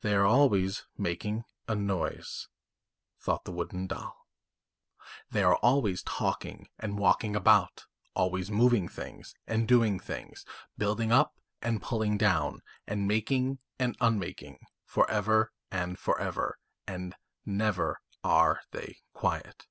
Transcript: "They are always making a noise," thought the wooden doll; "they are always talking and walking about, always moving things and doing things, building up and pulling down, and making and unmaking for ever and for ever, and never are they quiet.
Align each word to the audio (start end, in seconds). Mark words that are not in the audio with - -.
"They 0.00 0.14
are 0.16 0.24
always 0.24 0.84
making 0.98 1.44
a 1.68 1.76
noise," 1.76 2.48
thought 3.20 3.44
the 3.44 3.52
wooden 3.52 3.86
doll; 3.86 4.26
"they 5.30 5.44
are 5.44 5.54
always 5.58 6.02
talking 6.02 6.66
and 6.80 6.98
walking 6.98 7.36
about, 7.36 7.86
always 8.16 8.50
moving 8.50 8.88
things 8.88 9.32
and 9.46 9.68
doing 9.68 10.00
things, 10.00 10.44
building 10.76 11.12
up 11.12 11.38
and 11.62 11.80
pulling 11.80 12.18
down, 12.18 12.62
and 12.88 13.06
making 13.06 13.60
and 13.78 13.96
unmaking 14.00 14.66
for 14.86 15.08
ever 15.08 15.52
and 15.70 16.00
for 16.00 16.18
ever, 16.20 16.58
and 16.88 17.14
never 17.46 18.00
are 18.24 18.62
they 18.72 18.98
quiet. 19.12 19.68